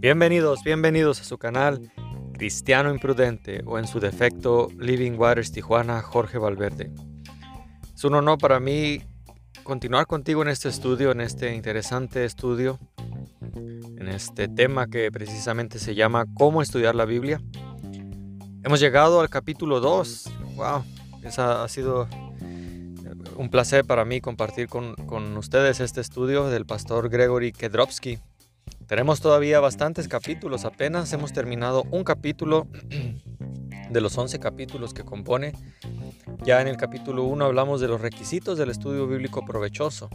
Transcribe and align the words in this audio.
Bienvenidos, 0.00 0.62
bienvenidos 0.62 1.20
a 1.20 1.24
su 1.24 1.38
canal 1.38 1.90
Cristiano 2.34 2.92
Imprudente 2.92 3.62
o 3.66 3.80
en 3.80 3.88
su 3.88 3.98
defecto 3.98 4.68
Living 4.78 5.18
Waters 5.18 5.50
Tijuana 5.50 6.02
Jorge 6.02 6.38
Valverde. 6.38 6.92
Es 7.96 8.04
un 8.04 8.14
honor 8.14 8.38
para 8.38 8.60
mí 8.60 9.02
continuar 9.64 10.06
contigo 10.06 10.42
en 10.42 10.50
este 10.50 10.68
estudio, 10.68 11.10
en 11.10 11.20
este 11.20 11.52
interesante 11.52 12.24
estudio, 12.24 12.78
en 13.56 14.06
este 14.06 14.46
tema 14.46 14.86
que 14.86 15.10
precisamente 15.10 15.80
se 15.80 15.96
llama 15.96 16.26
¿Cómo 16.34 16.62
estudiar 16.62 16.94
la 16.94 17.04
Biblia? 17.04 17.40
Hemos 18.62 18.78
llegado 18.78 19.20
al 19.20 19.28
capítulo 19.28 19.80
2. 19.80 20.30
¡Wow! 20.54 20.84
Esa 21.24 21.64
ha 21.64 21.68
sido 21.68 22.06
un 23.36 23.50
placer 23.50 23.84
para 23.84 24.04
mí 24.04 24.20
compartir 24.20 24.68
con, 24.68 24.94
con 24.94 25.36
ustedes 25.36 25.80
este 25.80 26.00
estudio 26.00 26.50
del 26.50 26.66
pastor 26.66 27.08
Gregory 27.08 27.50
Kedrovsky. 27.50 28.20
Tenemos 28.88 29.20
todavía 29.20 29.60
bastantes 29.60 30.08
capítulos, 30.08 30.64
apenas 30.64 31.12
hemos 31.12 31.34
terminado 31.34 31.84
un 31.90 32.04
capítulo 32.04 32.66
de 33.90 34.00
los 34.00 34.16
11 34.16 34.38
capítulos 34.40 34.94
que 34.94 35.04
compone. 35.04 35.52
Ya 36.42 36.62
en 36.62 36.68
el 36.68 36.78
capítulo 36.78 37.24
1 37.24 37.44
hablamos 37.44 37.82
de 37.82 37.88
los 37.88 38.00
requisitos 38.00 38.56
del 38.56 38.70
estudio 38.70 39.06
bíblico 39.06 39.44
provechoso. 39.44 40.08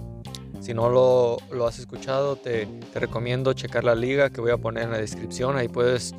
Si 0.59 0.73
no 0.73 0.89
lo, 0.89 1.67
has 1.67 1.77
escuchado, 1.77 2.35
te, 2.35 2.65
te, 2.91 2.99
recomiendo 2.99 3.53
checar 3.53 3.83
la 3.83 3.93
liga 3.93 4.31
que 4.31 4.41
voy 4.41 4.49
a 4.49 4.57
poner 4.57 4.85
en 4.85 4.91
la 4.91 4.97
descripción. 4.97 5.55
Ahí 5.55 5.67
puedes 5.67 6.15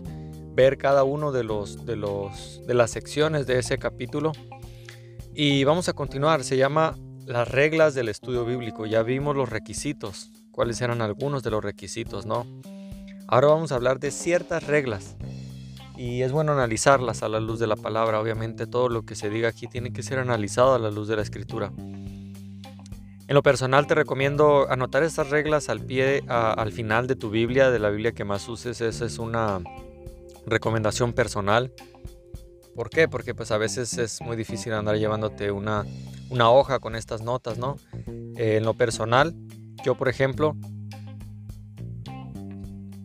ver 0.55 0.79
cada 0.79 1.03
uno 1.03 1.33
de, 1.33 1.43
los, 1.43 1.85
de, 1.85 1.97
los, 1.97 2.65
de 2.65 2.75
las 2.75 2.93
secciones 2.93 3.49
de 3.49 3.59
ese 3.59 3.79
capítulo. 3.79 4.31
Y 5.35 5.65
vamos 5.65 5.89
a 5.89 5.93
continuar. 5.93 6.45
Se 6.45 6.57
llama 6.57 6.97
las 7.27 7.49
reglas 7.49 7.95
del 7.95 8.09
estudio 8.09 8.45
bíblico. 8.45 8.87
Ya 8.87 9.03
vimos 9.03 9.35
los 9.35 9.49
requisitos 9.49 10.31
cuáles 10.55 10.81
eran 10.81 11.03
algunos 11.03 11.43
de 11.43 11.51
los 11.51 11.65
requisitos, 11.65 12.27
¿no? 12.27 12.47
Ahora 13.27 13.49
vamos 13.49 13.73
a 13.73 13.75
hablar 13.75 13.99
de 13.99 14.13
ciertas 14.13 14.65
reglas 14.67 15.17
y 15.97 16.23
es 16.23 16.31
bueno 16.31 16.53
analizarlas 16.53 17.23
a 17.23 17.29
la 17.29 17.41
luz 17.41 17.59
de 17.59 17.67
la 17.67 17.77
palabra. 17.77 18.21
Obviamente 18.21 18.67
todo 18.67 18.89
lo 18.89 19.03
que 19.03 19.17
se 19.17 19.31
diga 19.31 19.49
aquí 19.49 19.67
tiene 19.67 19.93
que 19.93 20.03
ser 20.03 20.19
analizado 20.19 20.75
a 20.75 20.79
la 20.79 20.91
luz 20.91 21.09
de 21.09 21.17
la 21.17 21.23
escritura. 21.23 21.73
En 23.27 23.35
lo 23.35 23.43
personal 23.43 23.87
te 23.87 23.95
recomiendo 23.95 24.71
anotar 24.71 25.03
estas 25.03 25.31
reglas 25.31 25.69
al 25.69 25.81
pie, 25.81 26.23
al 26.29 26.71
final 26.73 27.07
de 27.07 27.17
tu 27.17 27.31
Biblia, 27.31 27.71
de 27.71 27.79
la 27.79 27.91
Biblia 27.91 28.13
que 28.13 28.25
más 28.25 28.49
uses. 28.49 28.81
Esa 28.81 29.07
es 29.07 29.19
una 29.19 29.61
recomendación 30.47 31.15
personal. 31.15 31.73
¿Por 32.77 32.91
qué? 32.91 33.09
Porque 33.09 33.35
pues 33.35 33.51
a 33.51 33.59
veces 33.59 33.97
es 33.99 34.21
muy 34.21 34.37
difícil 34.37 34.73
andar 34.75 34.97
llevándote 34.99 35.51
una, 35.51 35.85
una 36.29 36.51
hoja 36.51 36.81
con 36.81 36.95
estas 36.97 37.23
notas, 37.23 37.57
¿no? 37.57 37.77
Eh, 38.37 38.57
en 38.59 38.65
lo 38.65 38.75
personal, 38.75 39.35
yo, 39.83 39.95
por 39.95 40.09
ejemplo, 40.09 40.57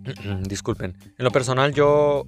disculpen, 0.48 0.96
en 1.18 1.24
lo 1.24 1.32
personal 1.32 1.74
yo 1.74 2.26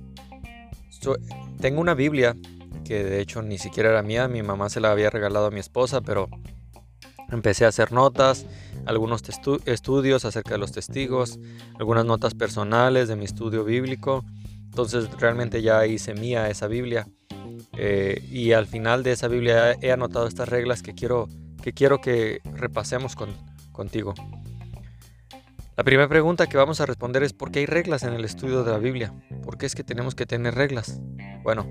tengo 1.59 1.81
una 1.81 1.93
Biblia 1.93 2.35
que 2.83 3.03
de 3.03 3.21
hecho 3.21 3.41
ni 3.41 3.57
siquiera 3.57 3.89
era 3.89 4.03
mía, 4.03 4.27
mi 4.27 4.43
mamá 4.43 4.69
se 4.69 4.79
la 4.79 4.91
había 4.91 5.09
regalado 5.09 5.47
a 5.47 5.51
mi 5.51 5.59
esposa, 5.59 6.01
pero 6.01 6.29
empecé 7.31 7.65
a 7.65 7.69
hacer 7.69 7.91
notas, 7.91 8.45
algunos 8.85 9.21
estudios 9.65 10.25
acerca 10.25 10.51
de 10.51 10.57
los 10.57 10.71
testigos, 10.71 11.39
algunas 11.79 12.05
notas 12.05 12.33
personales 12.33 13.07
de 13.07 13.15
mi 13.15 13.25
estudio 13.25 13.63
bíblico. 13.63 14.25
Entonces 14.65 15.09
realmente 15.19 15.61
ya 15.61 15.85
hice 15.85 16.13
mía 16.13 16.49
esa 16.49 16.67
Biblia. 16.67 17.07
Eh, 17.77 18.27
y 18.29 18.51
al 18.51 18.67
final 18.67 19.03
de 19.03 19.13
esa 19.13 19.27
Biblia 19.27 19.77
he 19.81 19.91
anotado 19.91 20.27
estas 20.27 20.49
reglas 20.49 20.81
que 20.81 20.93
quiero 20.93 21.27
que, 21.61 21.73
quiero 21.73 22.01
que 22.01 22.41
repasemos 22.43 23.15
con, 23.15 23.29
contigo. 23.71 24.13
La 25.77 25.83
primera 25.83 26.07
pregunta 26.07 26.47
que 26.47 26.57
vamos 26.57 26.81
a 26.81 26.85
responder 26.85 27.23
es 27.23 27.33
¿por 27.33 27.51
qué 27.51 27.59
hay 27.59 27.65
reglas 27.65 28.03
en 28.03 28.13
el 28.13 28.25
estudio 28.25 28.63
de 28.63 28.71
la 28.71 28.77
Biblia? 28.77 29.13
¿Por 29.43 29.57
qué 29.57 29.65
es 29.65 29.73
que 29.73 29.83
tenemos 29.83 30.15
que 30.15 30.25
tener 30.25 30.53
reglas? 30.53 30.99
Bueno, 31.43 31.65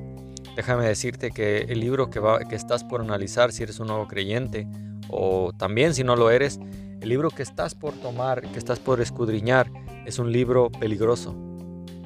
déjame 0.57 0.87
decirte 0.87 1.31
que 1.31 1.59
el 1.69 1.81
libro 1.81 2.11
que, 2.11 2.19
va, 2.19 2.41
que 2.41 2.57
estás 2.57 2.83
por 2.83 3.03
analizar 3.03 3.53
si 3.53 3.63
eres 3.63 3.79
un 3.79 3.89
nuevo 3.89 4.09
creyente 4.09 4.67
o 5.09 5.53
también 5.57 5.95
si 5.95 6.03
no 6.03 6.17
lo 6.17 6.31
eres, 6.31 6.59
el 7.01 7.09
libro 7.09 7.31
que 7.31 7.43
estás 7.43 7.75
por 7.75 7.93
tomar, 7.95 8.43
que 8.43 8.59
estás 8.59 8.79
por 8.79 9.01
escudriñar, 9.01 9.71
es 10.07 10.19
un 10.19 10.33
libro 10.33 10.71
peligroso. 10.71 11.37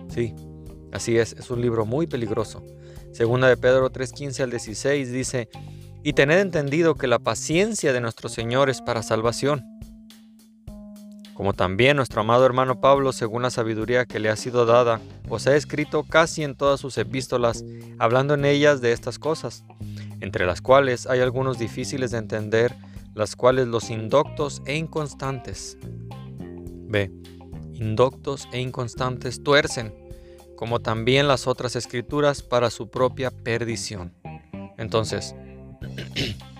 Sí, 0.08 0.34
así 0.92 1.16
es, 1.16 1.32
es 1.32 1.50
un 1.50 1.60
libro 1.60 1.86
muy 1.86 2.06
peligroso. 2.06 2.62
Segunda 3.12 3.48
de 3.48 3.56
Pedro 3.56 3.90
3:15 3.90 4.42
al 4.42 4.50
16 4.50 5.12
dice, 5.12 5.48
y 6.02 6.12
tened 6.12 6.38
entendido 6.38 6.96
que 6.96 7.06
la 7.06 7.18
paciencia 7.18 7.92
de 7.92 8.00
nuestro 8.00 8.28
Señor 8.28 8.68
es 8.68 8.82
para 8.82 9.02
salvación 9.02 9.73
como 11.34 11.52
también 11.52 11.96
nuestro 11.96 12.20
amado 12.20 12.46
hermano 12.46 12.80
Pablo, 12.80 13.12
según 13.12 13.42
la 13.42 13.50
sabiduría 13.50 14.06
que 14.06 14.20
le 14.20 14.30
ha 14.30 14.36
sido 14.36 14.66
dada, 14.66 15.00
os 15.28 15.46
ha 15.46 15.56
escrito 15.56 16.04
casi 16.04 16.44
en 16.44 16.54
todas 16.54 16.80
sus 16.80 16.96
epístolas, 16.96 17.64
hablando 17.98 18.34
en 18.34 18.44
ellas 18.44 18.80
de 18.80 18.92
estas 18.92 19.18
cosas, 19.18 19.64
entre 20.20 20.46
las 20.46 20.60
cuales 20.60 21.06
hay 21.06 21.20
algunos 21.20 21.58
difíciles 21.58 22.12
de 22.12 22.18
entender, 22.18 22.74
las 23.14 23.36
cuales 23.36 23.66
los 23.66 23.90
indoctos 23.90 24.62
e 24.66 24.76
inconstantes, 24.76 25.76
ve, 26.88 27.10
indoctos 27.74 28.48
e 28.52 28.60
inconstantes 28.60 29.42
tuercen, 29.42 29.92
como 30.56 30.80
también 30.80 31.26
las 31.26 31.46
otras 31.48 31.74
escrituras 31.74 32.42
para 32.42 32.70
su 32.70 32.90
propia 32.90 33.30
perdición. 33.30 34.14
Entonces, 34.78 35.34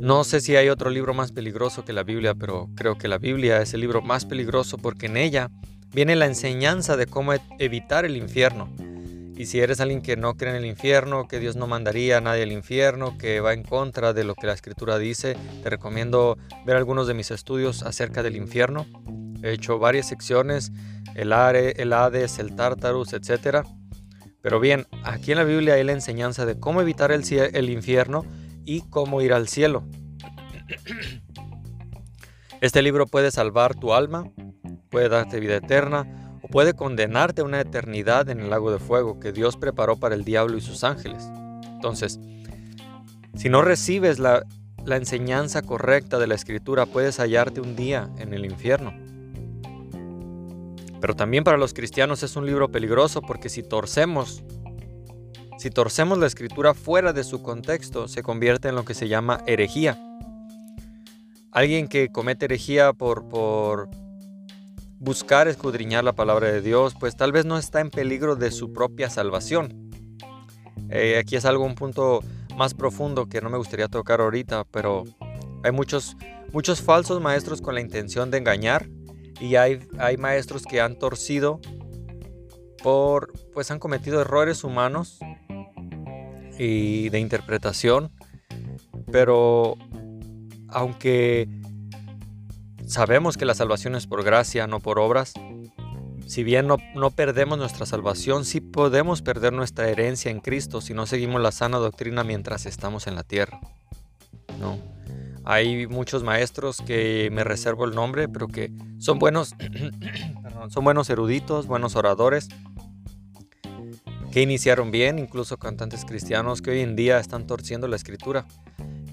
No 0.00 0.24
sé 0.24 0.40
si 0.40 0.56
hay 0.56 0.68
otro 0.68 0.90
libro 0.90 1.14
más 1.14 1.32
peligroso 1.32 1.84
que 1.84 1.94
la 1.94 2.02
Biblia, 2.02 2.34
pero 2.34 2.68
creo 2.76 2.98
que 2.98 3.08
la 3.08 3.16
Biblia 3.16 3.62
es 3.62 3.72
el 3.72 3.80
libro 3.80 4.02
más 4.02 4.26
peligroso 4.26 4.76
porque 4.76 5.06
en 5.06 5.16
ella 5.16 5.50
viene 5.92 6.16
la 6.16 6.26
enseñanza 6.26 6.98
de 6.98 7.06
cómo 7.06 7.32
e-, 7.32 7.40
evitar 7.58 8.04
el 8.04 8.16
infierno. 8.16 8.68
Y 9.36 9.46
si 9.46 9.60
eres 9.60 9.80
alguien 9.80 10.02
que 10.02 10.16
no 10.16 10.34
cree 10.34 10.50
en 10.50 10.56
el 10.56 10.66
infierno, 10.66 11.26
que 11.26 11.40
Dios 11.40 11.56
no 11.56 11.66
mandaría 11.66 12.18
a 12.18 12.20
nadie 12.20 12.42
al 12.42 12.52
infierno, 12.52 13.16
que 13.16 13.40
va 13.40 13.54
en 13.54 13.62
contra 13.62 14.12
de 14.12 14.24
lo 14.24 14.34
que 14.34 14.46
la 14.46 14.52
escritura 14.52 14.98
dice, 14.98 15.36
te 15.62 15.70
recomiendo 15.70 16.36
ver 16.66 16.76
algunos 16.76 17.06
de 17.06 17.14
mis 17.14 17.30
estudios 17.30 17.82
acerca 17.82 18.22
del 18.22 18.36
infierno. 18.36 18.86
He 19.42 19.52
hecho 19.52 19.78
varias 19.78 20.08
secciones, 20.08 20.72
el, 21.14 21.32
Are, 21.32 21.70
el 21.76 21.92
Hades, 21.94 22.38
el 22.38 22.54
Tartarus, 22.54 23.14
etc. 23.14 23.66
Pero 24.42 24.60
bien, 24.60 24.86
aquí 25.04 25.32
en 25.32 25.38
la 25.38 25.44
Biblia 25.44 25.74
hay 25.74 25.84
la 25.84 25.92
enseñanza 25.92 26.44
de 26.44 26.58
cómo 26.60 26.82
evitar 26.82 27.12
el, 27.12 27.22
el 27.30 27.70
infierno 27.70 28.24
y 28.66 28.82
cómo 28.82 29.22
ir 29.22 29.32
al 29.32 29.48
cielo. 29.48 29.84
Este 32.60 32.82
libro 32.82 33.06
puede 33.06 33.30
salvar 33.30 33.74
tu 33.74 33.94
alma, 33.94 34.30
puede 34.90 35.08
darte 35.08 35.40
vida 35.40 35.56
eterna 35.56 36.38
o 36.42 36.48
puede 36.48 36.74
condenarte 36.74 37.40
a 37.40 37.44
una 37.44 37.60
eternidad 37.60 38.28
en 38.28 38.40
el 38.40 38.50
lago 38.50 38.70
de 38.70 38.78
fuego 38.78 39.20
que 39.20 39.32
Dios 39.32 39.56
preparó 39.56 39.96
para 39.96 40.14
el 40.14 40.24
diablo 40.24 40.56
y 40.56 40.60
sus 40.60 40.84
ángeles. 40.84 41.30
Entonces, 41.72 42.18
si 43.36 43.48
no 43.48 43.62
recibes 43.62 44.18
la, 44.18 44.42
la 44.84 44.96
enseñanza 44.96 45.62
correcta 45.62 46.18
de 46.18 46.26
la 46.26 46.34
escritura, 46.34 46.86
puedes 46.86 47.18
hallarte 47.18 47.60
un 47.60 47.76
día 47.76 48.10
en 48.18 48.34
el 48.34 48.44
infierno. 48.44 48.94
Pero 51.00 51.14
también 51.14 51.44
para 51.44 51.58
los 51.58 51.74
cristianos 51.74 52.22
es 52.22 52.36
un 52.36 52.46
libro 52.46 52.70
peligroso 52.70 53.20
porque 53.20 53.48
si 53.48 53.62
torcemos 53.62 54.42
si 55.66 55.70
torcemos 55.70 56.16
la 56.18 56.28
escritura 56.28 56.74
fuera 56.74 57.12
de 57.12 57.24
su 57.24 57.42
contexto, 57.42 58.06
se 58.06 58.22
convierte 58.22 58.68
en 58.68 58.76
lo 58.76 58.84
que 58.84 58.94
se 58.94 59.08
llama 59.08 59.40
herejía. 59.48 59.98
Alguien 61.50 61.88
que 61.88 62.08
comete 62.12 62.44
herejía 62.44 62.92
por, 62.92 63.88
buscar 65.00 65.48
escudriñar 65.48 66.04
la 66.04 66.12
palabra 66.12 66.52
de 66.52 66.62
Dios, 66.62 66.94
pues 66.94 67.16
tal 67.16 67.32
vez 67.32 67.46
no 67.46 67.58
está 67.58 67.80
en 67.80 67.90
peligro 67.90 68.36
de 68.36 68.52
su 68.52 68.72
propia 68.72 69.10
salvación. 69.10 69.90
Eh, 70.88 71.18
aquí 71.18 71.34
es 71.34 71.44
algo, 71.44 71.64
un 71.64 71.74
punto 71.74 72.20
más 72.56 72.74
profundo 72.74 73.26
que 73.26 73.40
no 73.40 73.50
me 73.50 73.58
gustaría 73.58 73.88
tocar 73.88 74.20
ahorita, 74.20 74.62
pero 74.70 75.02
hay 75.64 75.72
muchos, 75.72 76.16
muchos 76.52 76.80
falsos 76.80 77.20
maestros 77.20 77.60
con 77.60 77.74
la 77.74 77.80
intención 77.80 78.30
de 78.30 78.38
engañar 78.38 78.88
y 79.40 79.56
hay, 79.56 79.80
hay 79.98 80.16
maestros 80.16 80.62
que 80.62 80.80
han 80.80 80.96
torcido 80.96 81.58
por, 82.84 83.32
pues 83.52 83.72
han 83.72 83.80
cometido 83.80 84.20
errores 84.20 84.62
humanos 84.62 85.18
y 86.58 87.08
de 87.10 87.20
interpretación, 87.20 88.10
pero 89.10 89.76
aunque 90.68 91.48
sabemos 92.86 93.36
que 93.36 93.44
la 93.44 93.54
salvación 93.54 93.94
es 93.94 94.06
por 94.06 94.24
gracia, 94.24 94.66
no 94.66 94.80
por 94.80 94.98
obras, 94.98 95.34
si 96.26 96.42
bien 96.42 96.66
no, 96.66 96.76
no, 96.94 97.10
perdemos 97.10 97.56
nuestra 97.56 97.86
salvación, 97.86 98.44
sí 98.44 98.60
podemos 98.60 99.22
perder 99.22 99.52
nuestra 99.52 99.88
herencia 99.88 100.30
en 100.30 100.40
Cristo 100.40 100.80
si 100.80 100.92
no 100.92 101.06
seguimos 101.06 101.40
la 101.40 101.52
sana 101.52 101.78
doctrina 101.78 102.24
mientras 102.24 102.66
estamos 102.66 103.06
en 103.06 103.14
la 103.14 103.22
tierra. 103.22 103.60
¿no? 104.58 104.76
Hay 105.44 105.86
muchos 105.86 106.24
maestros 106.24 106.82
que 106.82 107.30
me 107.32 107.44
reservo 107.44 107.84
el 107.84 107.94
nombre, 107.94 108.28
pero 108.28 108.48
que 108.48 108.72
son 108.98 109.20
buenos, 109.20 109.54
son 110.68 110.82
buenos 110.82 111.08
eruditos, 111.08 111.68
buenos 111.68 111.94
oradores, 111.94 112.48
que 114.36 114.42
iniciaron 114.42 114.90
bien, 114.90 115.18
incluso 115.18 115.56
cantantes 115.56 116.04
cristianos 116.04 116.60
que 116.60 116.70
hoy 116.70 116.80
en 116.80 116.94
día 116.94 117.18
están 117.18 117.46
torciendo 117.46 117.88
la 117.88 117.96
escritura. 117.96 118.46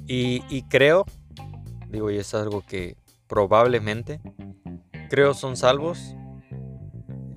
Y, 0.05 0.63
creo, 0.63 1.05
digo, 1.87 2.11
y 2.11 2.17
es 2.17 2.33
algo 2.33 2.61
que 2.67 2.97
probablemente, 3.25 4.19
creo 5.09 5.33
son 5.33 5.55
salvos 5.55 6.13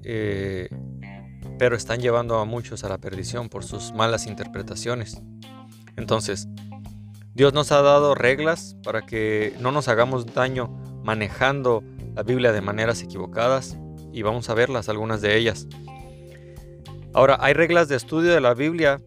eh, 0.02 0.68
pero 1.60 1.76
están 1.76 2.00
llevando 2.00 2.40
a 2.40 2.44
muchos 2.44 2.82
a 2.82 2.88
la 2.88 2.98
perdición 2.98 3.48
por 3.48 3.62
sus 3.62 3.92
malas 3.92 4.26
interpretaciones. 4.26 5.22
Entonces, 5.96 6.48
Dios 7.34 7.52
nos 7.52 7.70
ha 7.70 7.82
dado 7.82 8.16
reglas 8.16 8.74
para 8.82 9.02
que 9.02 9.54
no 9.60 9.70
nos 9.70 9.86
hagamos 9.86 10.26
daño 10.34 10.66
manejando 11.04 11.84
la 12.16 12.24
Biblia 12.24 12.50
de 12.50 12.62
maneras 12.62 13.00
equivocadas 13.00 13.78
y 14.12 14.22
vamos 14.22 14.50
a 14.50 14.54
verlas, 14.54 14.88
algunas 14.88 15.20
de 15.20 15.36
ellas. 15.36 15.68
Ahora, 17.16 17.38
hay 17.40 17.54
reglas 17.54 17.88
de 17.88 17.96
estudio 17.96 18.34
de 18.34 18.42
la 18.42 18.52
Biblia 18.52 19.00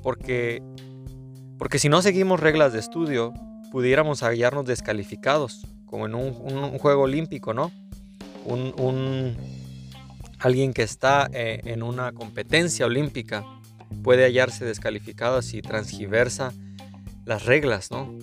porque, 0.00 0.62
porque 1.58 1.80
si 1.80 1.88
no 1.88 2.00
seguimos 2.00 2.38
reglas 2.38 2.72
de 2.72 2.78
estudio, 2.78 3.34
pudiéramos 3.72 4.22
hallarnos 4.22 4.66
descalificados, 4.66 5.66
como 5.84 6.06
en 6.06 6.14
un, 6.14 6.78
juego 6.78 7.02
olímpico, 7.02 7.54
¿no? 7.54 7.72
Un, 8.44 9.36
alguien 10.38 10.72
que 10.72 10.84
está 10.84 11.28
eh, 11.32 11.60
en 11.64 11.82
una 11.82 12.12
competencia 12.12 12.86
olímpica 12.86 13.44
puede 14.04 14.22
hallarse 14.22 14.64
descalificado 14.64 15.42
si 15.42 15.60
transgiversa 15.60 16.52
las 17.24 17.46
reglas, 17.46 17.90
¿no? 17.90 18.16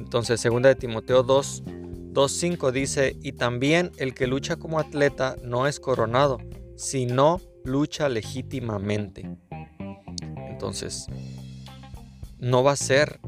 Entonces, 0.00 0.42
2 0.42 0.60
de 0.60 0.74
Timoteo 0.74 1.22
2, 1.22 1.62
2.5 1.66 2.72
dice, 2.72 3.16
y 3.22 3.30
también 3.30 3.92
el 3.98 4.12
que 4.12 4.26
lucha 4.26 4.56
como 4.56 4.80
atleta 4.80 5.36
no 5.44 5.68
es 5.68 5.78
coronado, 5.78 6.38
sino 6.74 7.40
lucha 7.64 8.08
legítimamente. 8.08 9.38
Entonces, 10.48 11.06
no 12.38 12.62
va 12.62 12.72
a 12.72 12.76
ser 12.76 13.20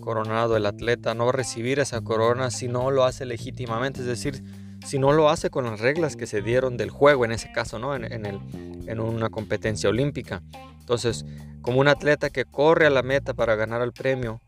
coronado 0.00 0.56
el 0.56 0.66
atleta, 0.66 1.14
no 1.14 1.24
va 1.24 1.30
a 1.30 1.34
recibir 1.34 1.78
esa 1.78 2.00
corona 2.00 2.50
si 2.50 2.68
no 2.68 2.90
lo 2.90 3.04
hace 3.04 3.24
legítimamente, 3.24 4.00
es 4.00 4.06
decir, 4.06 4.42
si 4.84 4.98
no 4.98 5.12
lo 5.12 5.30
hace 5.30 5.48
con 5.50 5.64
las 5.64 5.80
reglas 5.80 6.16
que 6.16 6.26
se 6.26 6.42
dieron 6.42 6.76
del 6.76 6.90
juego, 6.90 7.24
en 7.24 7.32
ese 7.32 7.52
caso, 7.52 7.78
¿no? 7.78 7.94
En, 7.94 8.04
el, 8.04 8.40
en 8.86 9.00
una 9.00 9.30
competencia 9.30 9.88
olímpica. 9.88 10.42
Entonces, 10.80 11.24
como 11.60 11.80
un 11.80 11.88
atleta 11.88 12.30
que 12.30 12.44
corre 12.44 12.86
a 12.86 12.90
la 12.90 13.02
meta 13.02 13.32
para 13.32 13.54
ganar 13.54 13.80
el 13.82 13.92
premio, 13.92 14.40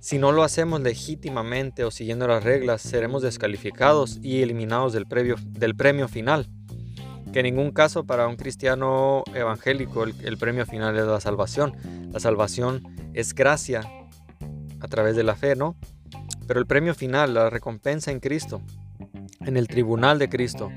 si 0.00 0.18
no 0.18 0.32
lo 0.32 0.42
hacemos 0.42 0.80
legítimamente 0.80 1.84
o 1.84 1.90
siguiendo 1.90 2.26
las 2.26 2.42
reglas, 2.42 2.82
seremos 2.82 3.22
descalificados 3.22 4.18
y 4.22 4.42
eliminados 4.42 4.92
del, 4.92 5.04
del 5.04 5.76
premio 5.76 6.08
final 6.08 6.48
que 7.34 7.40
en 7.40 7.46
ningún 7.46 7.72
caso 7.72 8.04
para 8.04 8.28
un 8.28 8.36
cristiano 8.36 9.24
evangélico 9.34 10.04
el, 10.04 10.38
premio 10.38 10.66
final 10.66 10.96
es 10.96 11.04
la 11.04 11.18
salvación. 11.18 11.74
La 12.12 12.20
salvación 12.20 12.84
es 13.12 13.34
gracia 13.34 13.82
a 14.78 14.86
través 14.86 15.16
de 15.16 15.24
la 15.24 15.34
fe, 15.34 15.56
¿no? 15.56 15.74
Pero 16.46 16.60
el 16.60 16.66
premio 16.66 16.94
final, 16.94 17.34
la 17.34 17.50
recompensa 17.50 18.12
en 18.12 18.20
Cristo, 18.20 18.62
en 19.40 19.56
el 19.56 19.66
tribunal 19.66 20.20
de 20.20 20.28
Cristo, 20.28 20.70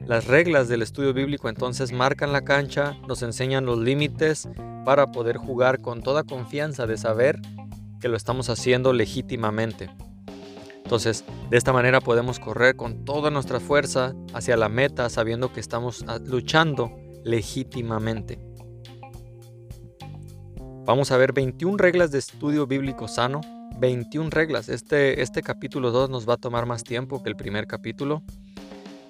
las 0.00 0.26
reglas 0.26 0.68
del 0.68 0.80
estudio 0.80 1.12
bíblico 1.12 1.50
entonces 1.50 1.92
marcan 1.92 2.32
la 2.32 2.40
cancha, 2.40 2.96
nos 3.06 3.20
enseñan 3.20 3.66
los 3.66 3.78
límites 3.78 4.48
para 4.86 5.08
poder 5.08 5.36
jugar 5.36 5.82
con 5.82 6.02
toda 6.02 6.24
confianza 6.24 6.86
de 6.86 6.96
saber 6.96 7.38
que 8.00 8.08
lo 8.08 8.16
estamos 8.16 8.48
haciendo 8.48 8.94
legítimamente. 8.94 9.90
Entonces, 10.88 11.22
de 11.50 11.58
esta 11.58 11.74
manera 11.74 12.00
podemos 12.00 12.40
correr 12.40 12.74
con 12.74 13.04
toda 13.04 13.30
nuestra 13.30 13.60
fuerza 13.60 14.14
hacia 14.32 14.56
la 14.56 14.70
meta 14.70 15.10
sabiendo 15.10 15.52
que 15.52 15.60
estamos 15.60 16.02
ah, 16.08 16.18
luchando 16.18 16.96
legítimamente. 17.24 18.38
Vamos 20.86 21.12
a 21.12 21.18
ver 21.18 21.34
21 21.34 21.76
reglas 21.76 22.10
de 22.10 22.18
estudio 22.18 22.66
bíblico 22.66 23.06
sano. 23.06 23.42
21 23.78 24.30
reglas. 24.30 24.70
Este, 24.70 25.20
este 25.20 25.42
capítulo 25.42 25.90
2 25.90 26.08
nos 26.08 26.26
va 26.26 26.32
a 26.32 26.36
tomar 26.38 26.64
más 26.64 26.84
tiempo 26.84 27.22
que 27.22 27.28
el 27.28 27.36
primer 27.36 27.66
capítulo. 27.66 28.22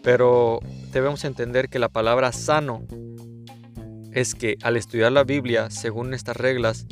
Pero 0.02 0.58
debemos 0.90 1.24
entender 1.24 1.68
que 1.68 1.78
la 1.78 1.88
palabra 1.88 2.32
sano 2.32 2.82
es 4.10 4.34
que 4.34 4.56
al 4.64 4.76
estudiar 4.76 5.12
la 5.12 5.22
Biblia 5.22 5.70
según 5.70 6.12
estas 6.12 6.36
reglas, 6.36 6.88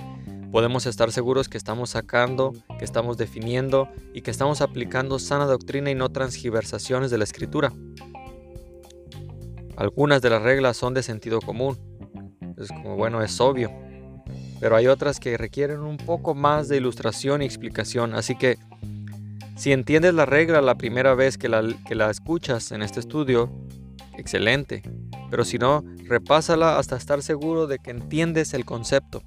podemos 0.50 0.86
estar 0.86 1.12
seguros 1.12 1.48
que 1.48 1.58
estamos 1.58 1.90
sacando, 1.90 2.52
que 2.78 2.84
estamos 2.84 3.16
definiendo 3.16 3.88
y 4.14 4.22
que 4.22 4.30
estamos 4.30 4.60
aplicando 4.60 5.18
sana 5.18 5.46
doctrina 5.46 5.90
y 5.90 5.94
no 5.94 6.10
transgiversaciones 6.10 7.10
de 7.10 7.18
la 7.18 7.24
escritura. 7.24 7.72
Algunas 9.76 10.22
de 10.22 10.30
las 10.30 10.42
reglas 10.42 10.76
son 10.76 10.94
de 10.94 11.02
sentido 11.02 11.40
común, 11.40 11.76
es 12.56 12.68
como 12.68 12.96
bueno, 12.96 13.22
es 13.22 13.40
obvio, 13.40 13.70
pero 14.58 14.76
hay 14.76 14.86
otras 14.86 15.20
que 15.20 15.36
requieren 15.36 15.80
un 15.80 15.98
poco 15.98 16.34
más 16.34 16.68
de 16.68 16.78
ilustración 16.78 17.42
y 17.42 17.44
explicación, 17.44 18.14
así 18.14 18.36
que 18.36 18.56
si 19.56 19.72
entiendes 19.72 20.14
la 20.14 20.26
regla 20.26 20.60
la 20.62 20.76
primera 20.76 21.14
vez 21.14 21.36
que 21.38 21.48
la, 21.48 21.62
que 21.86 21.94
la 21.94 22.10
escuchas 22.10 22.72
en 22.72 22.82
este 22.82 23.00
estudio, 23.00 23.50
excelente, 24.16 24.82
pero 25.30 25.44
si 25.44 25.58
no, 25.58 25.84
repásala 26.04 26.78
hasta 26.78 26.96
estar 26.96 27.22
seguro 27.22 27.66
de 27.66 27.78
que 27.78 27.90
entiendes 27.90 28.54
el 28.54 28.64
concepto. 28.64 29.22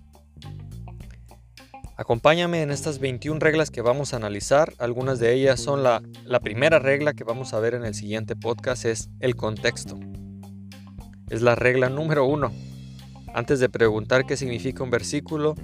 Acompáñame 2.00 2.62
en 2.62 2.72
estas 2.72 3.00
21 3.00 3.42
reglas 3.42 3.72
que 3.72 3.82
vamos 3.82 4.14
a 4.14 4.16
analizar. 4.16 4.74
Algunas 4.78 5.20
de 5.20 5.34
ellas 5.34 5.60
son 5.60 5.84
la, 5.84 6.02
primera 6.42 6.80
regla 6.80 7.14
que 7.14 7.26
vamos 7.26 7.54
a 7.54 7.60
ver 7.60 7.74
en 7.74 7.84
el 7.84 7.94
siguiente 7.94 8.38
podcast 8.38 8.86
es 8.86 9.10
el 9.20 9.36
contexto. 9.36 10.00
Es 11.30 11.42
la 11.42 11.56
regla 11.56 11.90
número 11.90 12.24
uno. 12.24 12.54
Antes 13.34 13.60
de 13.60 13.68
preguntar 13.68 14.26
qué 14.26 14.38
significa 14.38 14.82
un 14.82 14.92
versículo, 14.92 15.56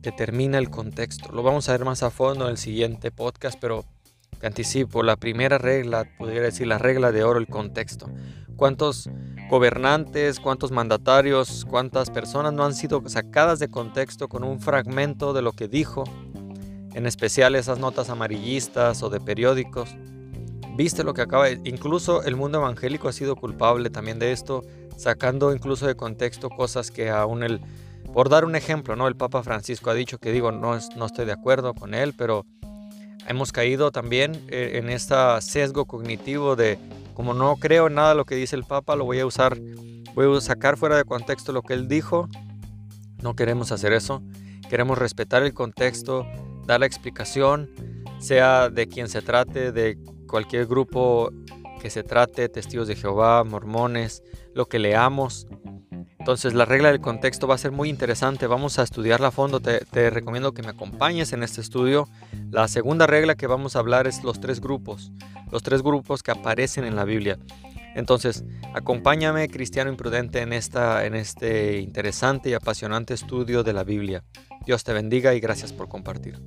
determina 0.00 0.58
el 0.58 0.68
contexto. 0.68 1.30
Lo 1.30 1.44
vamos 1.44 1.68
a 1.68 1.72
ver 1.72 1.84
más 1.84 2.02
a 2.02 2.10
fondo 2.10 2.46
en 2.46 2.50
el 2.50 2.58
siguiente 2.58 3.12
podcast, 3.12 3.56
pero 3.60 3.84
te 4.40 4.48
anticipo, 4.48 5.04
la 5.04 5.14
primera 5.14 5.58
regla, 5.58 6.08
podría 6.18 6.42
decir 6.42 6.66
la 6.66 6.78
regla 6.78 7.12
de 7.12 7.22
oro, 7.22 7.38
el 7.38 7.46
contexto. 7.46 8.10
¿Cuántos 8.56 9.08
gobernantes, 9.52 10.40
cuántos 10.40 10.70
mandatarios, 10.70 11.66
cuántas 11.68 12.08
personas 12.08 12.54
no 12.54 12.64
han 12.64 12.72
sido 12.72 13.02
sacadas 13.06 13.58
de 13.58 13.68
contexto 13.68 14.26
con 14.26 14.44
un 14.44 14.60
fragmento 14.60 15.34
de 15.34 15.42
lo 15.42 15.52
que 15.52 15.68
dijo, 15.68 16.04
en 16.94 17.04
especial 17.04 17.54
esas 17.54 17.78
notas 17.78 18.08
amarillistas 18.08 19.02
o 19.02 19.10
de 19.10 19.20
periódicos. 19.20 19.90
Viste 20.74 21.04
lo 21.04 21.12
que 21.12 21.20
acaba, 21.20 21.50
incluso 21.50 22.22
el 22.22 22.34
mundo 22.34 22.60
evangélico 22.60 23.08
ha 23.08 23.12
sido 23.12 23.36
culpable 23.36 23.90
también 23.90 24.18
de 24.18 24.32
esto, 24.32 24.62
sacando 24.96 25.52
incluso 25.52 25.86
de 25.86 25.96
contexto 25.96 26.48
cosas 26.48 26.90
que 26.90 27.10
aún 27.10 27.42
el, 27.42 27.60
por 28.14 28.30
dar 28.30 28.46
un 28.46 28.56
ejemplo, 28.56 28.96
¿no? 28.96 29.06
El 29.06 29.16
Papa 29.16 29.42
Francisco 29.42 29.90
ha 29.90 29.94
dicho 29.94 30.16
que 30.16 30.32
digo, 30.32 30.50
no, 30.50 30.78
no 30.96 31.06
estoy 31.06 31.26
de 31.26 31.32
acuerdo 31.32 31.74
con 31.74 31.92
él, 31.92 32.14
pero 32.16 32.46
hemos 33.28 33.52
caído 33.52 33.90
también 33.92 34.32
eh, 34.48 34.72
en 34.76 34.88
este 34.88 35.14
sesgo 35.42 35.84
cognitivo 35.84 36.56
de 36.56 36.78
como 37.14 37.34
no 37.34 37.56
creo 37.56 37.86
en 37.86 37.94
nada 37.94 38.14
lo 38.14 38.24
que 38.24 38.34
dice 38.34 38.56
el 38.56 38.64
Papa, 38.64 38.96
lo 38.96 39.04
voy 39.04 39.20
a 39.20 39.26
usar, 39.26 39.58
voy 40.14 40.36
a 40.36 40.40
sacar 40.40 40.76
fuera 40.76 40.96
de 40.96 41.04
contexto 41.04 41.52
lo 41.52 41.62
que 41.62 41.74
él 41.74 41.88
dijo. 41.88 42.28
No 43.22 43.34
queremos 43.36 43.72
hacer 43.72 43.92
eso. 43.92 44.22
Queremos 44.68 44.98
respetar 44.98 45.42
el 45.42 45.52
contexto, 45.52 46.26
dar 46.66 46.80
la 46.80 46.86
explicación, 46.86 47.70
sea 48.18 48.70
de 48.70 48.88
quien 48.88 49.08
se 49.08 49.20
trate, 49.20 49.72
de 49.72 49.98
cualquier 50.26 50.66
grupo 50.66 51.30
que 51.80 51.90
se 51.90 52.02
trate, 52.02 52.48
testigos 52.48 52.88
de 52.88 52.96
Jehová, 52.96 53.44
mormones, 53.44 54.22
lo 54.54 54.66
que 54.66 54.78
leamos. 54.78 55.46
Entonces 56.22 56.54
la 56.54 56.64
regla 56.64 56.92
del 56.92 57.00
contexto 57.00 57.48
va 57.48 57.56
a 57.56 57.58
ser 57.58 57.72
muy 57.72 57.88
interesante, 57.88 58.46
vamos 58.46 58.78
a 58.78 58.84
estudiarla 58.84 59.26
a 59.26 59.30
fondo, 59.32 59.58
te, 59.58 59.80
te, 59.80 60.08
recomiendo 60.08 60.54
que 60.54 60.62
me 60.62 60.68
acompañes 60.68 61.32
en 61.32 61.42
este 61.42 61.60
estudio. 61.60 62.08
La 62.52 62.68
segunda 62.68 63.08
regla 63.08 63.34
que 63.34 63.48
vamos 63.48 63.74
a 63.74 63.80
hablar 63.80 64.06
es 64.06 64.22
los 64.22 64.38
tres 64.38 64.60
grupos, 64.60 65.10
los 65.50 65.64
tres 65.64 65.82
grupos 65.82 66.22
que 66.22 66.30
aparecen 66.30 66.84
en 66.84 66.94
la 66.94 67.04
Biblia. 67.04 67.40
Entonces, 67.96 68.44
acompáñame, 68.72 69.48
cristiano 69.48 69.90
imprudente, 69.90 70.42
en, 70.42 70.52
esta, 70.52 71.06
en 71.06 71.16
este 71.16 71.80
interesante 71.80 72.50
y 72.50 72.54
apasionante 72.54 73.14
estudio 73.14 73.64
de 73.64 73.72
la 73.72 73.82
Biblia. 73.82 74.22
Dios 74.64 74.84
te 74.84 74.92
bendiga 74.92 75.34
y 75.34 75.40
gracias 75.40 75.72
por 75.72 75.88
compartir. 75.88 76.40